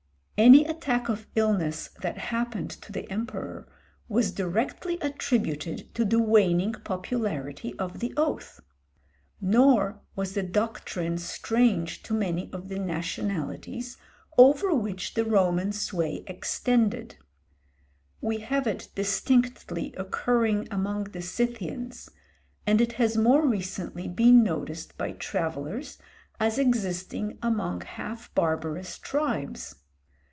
Any 0.47 0.65
attack 0.65 1.07
of 1.07 1.27
illness 1.35 1.89
that 2.01 2.17
happened 2.17 2.71
to 2.71 2.91
the 2.91 3.07
emperor 3.11 3.67
was 4.09 4.31
directly 4.31 4.97
attributed 4.99 5.93
to 5.93 6.03
the 6.03 6.17
waning 6.17 6.73
popularity 6.73 7.77
of 7.77 7.99
the 7.99 8.11
oath. 8.17 8.59
Nor 9.39 10.01
was 10.15 10.33
the 10.33 10.41
doctrine 10.41 11.19
strange 11.19 12.01
to 12.01 12.15
many 12.15 12.51
of 12.53 12.69
the 12.69 12.79
nationalities 12.79 13.97
over 14.35 14.73
which 14.73 15.13
the 15.13 15.25
Roman 15.25 15.71
sway 15.73 16.23
extended. 16.25 17.17
We 18.19 18.39
have 18.39 18.65
it 18.65 18.89
distinctly 18.95 19.93
occurring 19.95 20.67
among 20.71 21.03
the 21.03 21.21
Scythians, 21.21 22.09
and 22.65 22.81
it 22.81 22.93
has 22.93 23.15
more 23.15 23.47
recently 23.47 24.07
been 24.07 24.41
noticed 24.43 24.97
by 24.97 25.11
travellers 25.11 25.99
as 26.39 26.57
existing 26.57 27.37
among 27.43 27.81
half 27.81 28.33
barbarous 28.33 28.97
tribes. 28.97 29.75